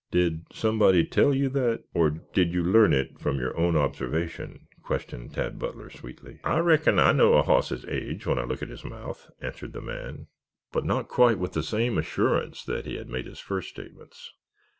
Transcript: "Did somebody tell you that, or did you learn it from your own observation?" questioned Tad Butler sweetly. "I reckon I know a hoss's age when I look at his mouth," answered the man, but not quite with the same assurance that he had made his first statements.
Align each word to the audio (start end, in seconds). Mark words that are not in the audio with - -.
"Did 0.09 0.47
somebody 0.51 1.05
tell 1.05 1.31
you 1.31 1.47
that, 1.49 1.83
or 1.93 2.09
did 2.09 2.51
you 2.55 2.63
learn 2.63 2.91
it 2.91 3.19
from 3.19 3.37
your 3.37 3.55
own 3.55 3.77
observation?" 3.77 4.65
questioned 4.81 5.35
Tad 5.35 5.59
Butler 5.59 5.91
sweetly. 5.91 6.39
"I 6.43 6.57
reckon 6.57 6.97
I 6.97 7.11
know 7.11 7.35
a 7.35 7.43
hoss's 7.43 7.85
age 7.85 8.25
when 8.25 8.39
I 8.39 8.45
look 8.45 8.63
at 8.63 8.69
his 8.69 8.83
mouth," 8.83 9.29
answered 9.41 9.73
the 9.73 9.79
man, 9.81 10.25
but 10.71 10.85
not 10.85 11.07
quite 11.07 11.37
with 11.37 11.53
the 11.53 11.61
same 11.61 11.99
assurance 11.99 12.63
that 12.65 12.87
he 12.87 12.95
had 12.95 13.09
made 13.09 13.27
his 13.27 13.37
first 13.37 13.69
statements. 13.69 14.31